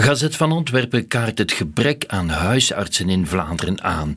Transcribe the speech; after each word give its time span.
Gazet 0.00 0.36
van 0.36 0.52
Antwerpen 0.52 1.06
kaart 1.06 1.38
het 1.38 1.52
gebrek 1.52 2.04
aan 2.06 2.28
huisartsen 2.28 3.08
in 3.08 3.26
Vlaanderen 3.26 3.82
aan. 3.82 4.14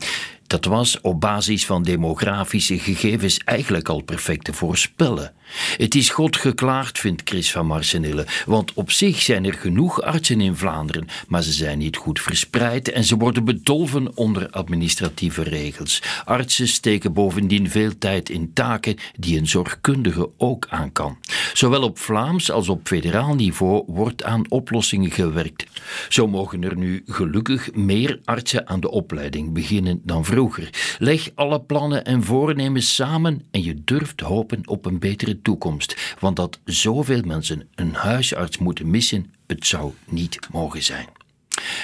Dat 0.48 0.66
was 0.66 1.02
op 1.02 1.21
basis 1.21 1.66
van 1.66 1.83
demografische 1.83 2.79
gegevens 2.79 3.38
eigenlijk 3.38 3.90
al 3.90 4.01
perfect 4.01 4.43
te 4.43 4.54
voorspellen. 4.54 5.33
Het 5.77 5.95
is 5.95 6.09
God 6.09 6.37
geklaagd, 6.37 7.00
vindt 7.00 7.22
Chris 7.25 7.51
van 7.51 7.66
Marsenille, 7.66 8.25
want 8.45 8.73
op 8.73 8.91
zich 8.91 9.21
zijn 9.21 9.45
er 9.45 9.54
genoeg 9.54 10.02
artsen 10.02 10.41
in 10.41 10.55
Vlaanderen, 10.55 11.07
maar 11.27 11.43
ze 11.43 11.51
zijn 11.51 11.77
niet 11.77 11.97
goed 11.97 12.21
verspreid 12.21 12.91
en 12.91 13.04
ze 13.04 13.18
worden 13.18 13.45
bedolven 13.45 14.18
onder 14.18 14.50
administratieve 14.50 15.43
regels. 15.43 16.01
Artsen 16.25 16.68
steken 16.68 17.14
bovendien 17.14 17.69
veel 17.69 17.97
tijd 17.97 18.29
in 18.29 18.54
taken 18.54 18.95
die 19.15 19.37
een 19.37 19.47
zorgkundige 19.47 20.29
ook 20.37 20.68
aan 20.69 20.91
kan. 20.91 21.18
Zowel 21.54 21.82
op 21.82 22.00
Vlaams 22.00 22.51
als 22.51 22.69
op 22.69 22.87
federaal 22.87 23.36
niveau 23.36 23.83
wordt 23.87 24.23
aan 24.23 24.51
oplossingen 24.51 25.11
gewerkt. 25.11 25.65
Zo 26.10 26.28
mogen 26.28 26.64
er 26.64 26.78
nu 26.78 27.04
gelukkig 27.05 27.73
meer 27.73 28.19
artsen 28.25 28.68
aan 28.68 28.79
de 28.79 28.91
opleiding 28.91 29.54
beginnen 29.54 30.01
dan 30.04 30.25
vroeger. 30.25 30.69
Leg 31.00 31.29
alle 31.36 31.61
plannen 31.61 32.05
en 32.05 32.23
voornemens 32.23 32.96
samen 32.96 33.41
en 33.52 33.64
je 33.64 33.82
durft 33.84 34.22
hopen 34.22 34.68
op 34.68 34.86
een 34.86 35.00
betere 35.00 35.33
toekomst. 35.42 36.16
Want 36.20 36.36
dat 36.36 36.60
zoveel 36.66 37.22
mensen 37.22 37.68
een 37.76 37.94
huisarts 37.94 38.58
moeten 38.58 38.90
missen, 38.90 39.34
het 39.48 39.66
zou 39.66 39.94
niet 40.06 40.40
mogen 40.52 40.84
zijn. 40.84 41.08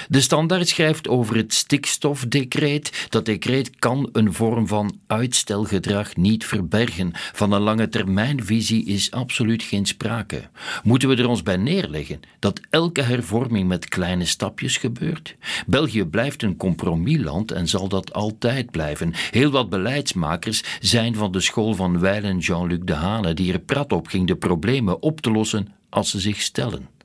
De 0.07 0.21
standaard 0.21 0.67
schrijft 0.67 1.07
over 1.07 1.35
het 1.35 1.53
stikstofdecreet. 1.53 3.07
Dat 3.09 3.25
decreet 3.25 3.75
kan 3.79 4.09
een 4.11 4.33
vorm 4.33 4.67
van 4.67 4.99
uitstelgedrag 5.07 6.15
niet 6.15 6.45
verbergen. 6.45 7.11
Van 7.13 7.51
een 7.51 7.61
lange 7.61 7.89
termijnvisie 7.89 8.85
is 8.85 9.11
absoluut 9.11 9.63
geen 9.63 9.85
sprake. 9.85 10.49
Moeten 10.83 11.09
we 11.09 11.15
er 11.15 11.27
ons 11.27 11.43
bij 11.43 11.57
neerleggen 11.57 12.19
dat 12.39 12.59
elke 12.69 13.01
hervorming 13.01 13.67
met 13.67 13.87
kleine 13.87 14.25
stapjes 14.25 14.77
gebeurt? 14.77 15.35
België 15.67 16.05
blijft 16.05 16.43
een 16.43 16.57
compromisland 16.57 17.51
en 17.51 17.67
zal 17.67 17.87
dat 17.87 18.13
altijd 18.13 18.71
blijven. 18.71 19.13
Heel 19.31 19.51
wat 19.51 19.69
beleidsmakers 19.69 20.63
zijn 20.79 21.15
van 21.15 21.31
de 21.31 21.39
school 21.39 21.73
van 21.73 21.99
Weil 21.99 22.23
en 22.23 22.37
Jean-Luc 22.37 22.79
Dehane, 22.83 23.33
die 23.33 23.53
er 23.53 23.59
prat 23.59 23.91
op 23.91 24.07
ging 24.07 24.27
de 24.27 24.35
problemen 24.35 25.01
op 25.01 25.21
te 25.21 25.31
lossen 25.31 25.73
als 25.89 26.09
ze 26.09 26.19
zich 26.19 26.41
stellen. 26.41 26.98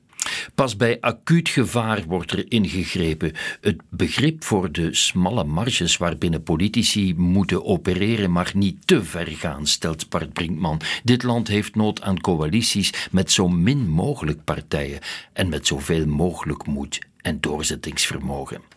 Pas 0.55 0.75
bij 0.75 0.97
acuut 0.99 1.49
gevaar 1.49 2.03
wordt 2.07 2.31
er 2.31 2.51
ingegrepen. 2.51 3.31
Het 3.61 3.81
begrip 3.89 4.43
voor 4.43 4.71
de 4.71 4.95
smalle 4.95 5.43
marges 5.43 5.97
waarbinnen 5.97 6.43
politici 6.43 7.13
moeten 7.15 7.65
opereren 7.65 8.31
mag 8.31 8.53
niet 8.53 8.87
te 8.87 9.03
ver 9.03 9.27
gaan, 9.27 9.67
stelt 9.67 10.09
Bart 10.09 10.33
Brinkman. 10.33 10.81
Dit 11.03 11.23
land 11.23 11.47
heeft 11.47 11.75
nood 11.75 12.01
aan 12.01 12.21
coalities 12.21 13.07
met 13.11 13.31
zo 13.31 13.47
min 13.47 13.89
mogelijk 13.89 14.43
partijen 14.43 14.99
en 15.33 15.49
met 15.49 15.67
zoveel 15.67 16.05
mogelijk 16.05 16.65
moed 16.65 16.99
en 17.21 17.41
doorzettingsvermogen. 17.41 18.74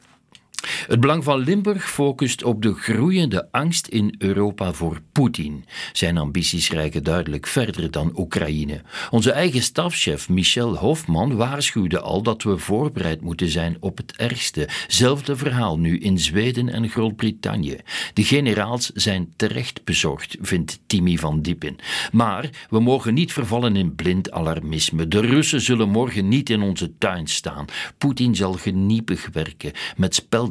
Het 0.89 1.01
Belang 1.01 1.25
van 1.25 1.39
Limburg 1.39 1.91
focust 1.91 2.45
op 2.45 2.63
de 2.63 2.75
groeiende 2.75 3.49
angst 3.51 3.87
in 3.87 4.15
Europa 4.19 4.73
voor 4.73 5.01
Poetin. 5.13 5.65
Zijn 5.93 6.19
ambities 6.19 6.71
reiken 6.71 7.05
duidelijk 7.05 7.47
verder 7.47 7.91
dan 7.91 8.13
Oekraïne. 8.17 8.83
Onze 9.11 9.33
eigen 9.33 9.63
stafchef 9.63 10.29
Michel 10.29 10.77
Hofman 10.77 11.37
waarschuwde 11.37 12.01
al 12.01 12.23
dat 12.23 12.43
we 12.43 12.59
voorbereid 12.59 13.21
moeten 13.21 13.49
zijn 13.49 13.77
op 13.81 13.97
het 13.97 14.17
ergste. 14.17 14.69
Zelfde 14.87 15.37
verhaal 15.37 15.79
nu 15.79 15.99
in 15.99 16.19
Zweden 16.19 16.69
en 16.69 16.89
Groot-Brittannië. 16.89 17.77
De 18.15 18.25
generaals 18.25 18.91
zijn 18.95 19.33
terecht 19.37 19.85
bezorgd, 19.85 20.37
vindt 20.41 20.81
Timmy 20.87 21.17
van 21.17 21.43
Diepen. 21.43 21.77
Maar 22.13 22.51
we 22.71 22.81
mogen 22.81 23.15
niet 23.15 23.33
vervallen 23.33 23.77
in 23.77 23.95
blind 23.95 24.31
alarmisme. 24.31 25.09
De 25.09 25.21
Russen 25.21 25.61
zullen 25.61 25.89
morgen 25.89 26.29
niet 26.29 26.51
in 26.51 26.63
onze 26.63 26.99
tuin 26.99 27.27
staan. 27.27 27.65
Poetin 27.99 28.37
zal 28.37 28.53
geniepig 28.53 29.29
werken 29.33 29.73
met 29.97 30.15
spel 30.15 30.49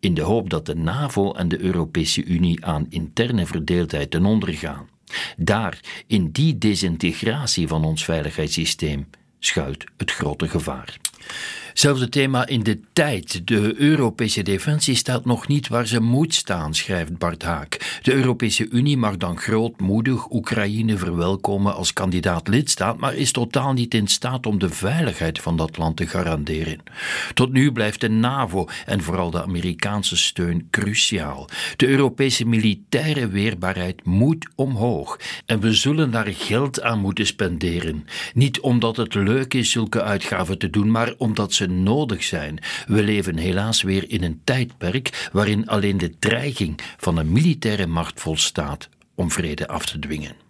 in 0.00 0.14
de 0.14 0.22
hoop 0.22 0.50
dat 0.50 0.66
de 0.66 0.74
NAVO 0.74 1.32
en 1.32 1.48
de 1.48 1.60
Europese 1.60 2.24
Unie 2.24 2.64
aan 2.64 2.86
interne 2.88 3.46
verdeeldheid 3.46 4.10
ten 4.10 4.24
onder 4.24 4.54
gaan. 4.54 4.88
Daar, 5.36 5.80
in 6.06 6.30
die 6.30 6.58
desintegratie 6.58 7.68
van 7.68 7.84
ons 7.84 8.04
veiligheidssysteem, 8.04 9.06
schuilt 9.38 9.84
het 9.96 10.10
grote 10.10 10.48
gevaar. 10.48 10.98
Zelfde 11.76 12.08
thema 12.08 12.46
in 12.46 12.62
de 12.62 12.80
tijd. 12.92 13.46
De 13.46 13.74
Europese 13.80 14.42
defensie 14.42 14.94
staat 14.94 15.24
nog 15.24 15.48
niet 15.48 15.68
waar 15.68 15.86
ze 15.86 16.00
moet 16.00 16.34
staan, 16.34 16.74
schrijft 16.74 17.18
Bart 17.18 17.42
Haak. 17.42 18.00
De 18.02 18.12
Europese 18.12 18.68
Unie 18.70 18.96
mag 18.96 19.16
dan 19.16 19.38
grootmoedig 19.38 20.30
Oekraïne 20.30 20.98
verwelkomen 20.98 21.74
als 21.74 21.92
kandidaat 21.92 22.48
lidstaat, 22.48 22.98
maar 22.98 23.14
is 23.14 23.32
totaal 23.32 23.72
niet 23.72 23.94
in 23.94 24.06
staat 24.06 24.46
om 24.46 24.58
de 24.58 24.68
veiligheid 24.68 25.40
van 25.40 25.56
dat 25.56 25.76
land 25.76 25.96
te 25.96 26.06
garanderen. 26.06 26.82
Tot 27.34 27.52
nu 27.52 27.72
blijft 27.72 28.00
de 28.00 28.08
NAVO 28.08 28.68
en 28.86 29.02
vooral 29.02 29.30
de 29.30 29.42
Amerikaanse 29.42 30.16
steun 30.16 30.68
cruciaal. 30.70 31.48
De 31.76 31.86
Europese 31.86 32.46
militaire 32.46 33.28
weerbaarheid 33.28 34.04
moet 34.04 34.48
omhoog 34.54 35.18
en 35.46 35.60
we 35.60 35.72
zullen 35.72 36.10
daar 36.10 36.32
geld 36.32 36.82
aan 36.82 36.98
moeten 36.98 37.26
spenderen. 37.26 38.06
Niet 38.34 38.60
omdat 38.60 38.96
het 38.96 39.14
leuk 39.14 39.54
is 39.54 39.70
zulke 39.70 40.02
uitgaven 40.02 40.58
te 40.58 40.70
doen, 40.70 40.90
maar 40.90 41.14
omdat 41.18 41.52
ze 41.52 41.64
nodig 41.66 42.24
zijn. 42.24 42.58
We 42.86 43.02
leven 43.02 43.36
helaas 43.36 43.82
weer 43.82 44.10
in 44.10 44.22
een 44.22 44.40
tijdperk 44.44 45.28
waarin 45.32 45.68
alleen 45.68 45.98
de 45.98 46.18
dreiging 46.18 46.80
van 46.96 47.16
een 47.16 47.32
militaire 47.32 47.86
macht 47.86 48.20
volstaat 48.20 48.88
om 49.14 49.30
vrede 49.30 49.68
af 49.68 49.86
te 49.86 49.98
dwingen. 49.98 50.45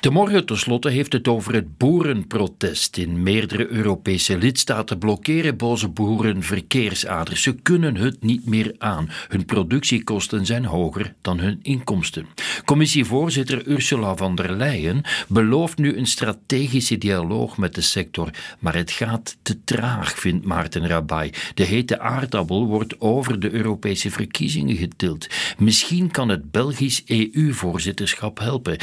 De 0.00 0.10
morgen 0.10 0.46
tenslotte 0.46 0.90
heeft 0.90 1.12
het 1.12 1.28
over 1.28 1.54
het 1.54 1.78
boerenprotest. 1.78 2.96
In 2.96 3.22
meerdere 3.22 3.68
Europese 3.68 4.38
lidstaten 4.38 4.98
blokkeren 4.98 5.56
boze 5.56 5.88
boeren 5.88 6.42
verkeersaders. 6.42 7.42
Ze 7.42 7.52
kunnen 7.52 7.96
het 7.96 8.22
niet 8.22 8.46
meer 8.46 8.74
aan. 8.78 9.10
Hun 9.28 9.44
productiekosten 9.44 10.46
zijn 10.46 10.64
hoger 10.64 11.14
dan 11.20 11.38
hun 11.38 11.58
inkomsten. 11.62 12.26
Commissievoorzitter 12.64 13.66
Ursula 13.66 14.16
von 14.16 14.34
der 14.34 14.52
Leyen 14.52 15.02
belooft 15.28 15.78
nu 15.78 15.96
een 15.96 16.06
strategische 16.06 16.98
dialoog 16.98 17.56
met 17.56 17.74
de 17.74 17.80
sector. 17.80 18.30
Maar 18.58 18.74
het 18.74 18.90
gaat 18.90 19.36
te 19.42 19.64
traag, 19.64 20.18
vindt 20.18 20.44
Maarten 20.44 20.86
Rabai. 20.86 21.30
De 21.54 21.64
hete 21.64 22.00
aardappel 22.00 22.66
wordt 22.66 23.00
over 23.00 23.40
de 23.40 23.50
Europese 23.50 24.10
verkiezingen 24.10 24.76
getild. 24.76 25.26
Misschien 25.58 26.10
kan 26.10 26.28
het 26.28 26.50
Belgisch 26.50 27.02
EU-voorzitterschap 27.06 28.38
helpen. 28.38 28.76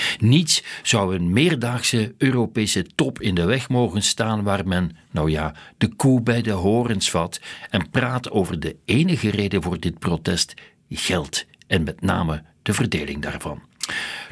Zou 0.83 1.15
een 1.15 1.33
meerdaagse 1.33 2.13
Europese 2.17 2.85
top 2.95 3.21
in 3.21 3.35
de 3.35 3.45
weg 3.45 3.69
mogen 3.69 4.03
staan 4.03 4.43
waar 4.43 4.67
men, 4.67 4.97
nou 5.11 5.31
ja, 5.31 5.55
de 5.77 5.87
koe 5.95 6.21
bij 6.21 6.41
de 6.41 6.51
horens 6.51 7.09
vat 7.09 7.39
en 7.69 7.89
praat 7.89 8.31
over 8.31 8.59
de 8.59 8.75
enige 8.85 9.29
reden 9.29 9.61
voor 9.61 9.79
dit 9.79 9.99
protest: 9.99 10.53
geld 10.89 11.45
en 11.67 11.83
met 11.83 12.01
name 12.01 12.43
de 12.61 12.73
verdeling 12.73 13.21
daarvan. 13.21 13.61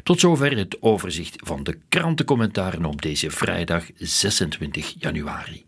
Tot 0.02 0.20
zover 0.20 0.56
het 0.56 0.82
overzicht 0.82 1.34
van 1.44 1.62
de 1.62 1.78
krantencommentaren 1.88 2.84
op 2.84 3.02
deze 3.02 3.30
vrijdag 3.30 3.84
26 3.96 4.94
januari. 4.98 5.58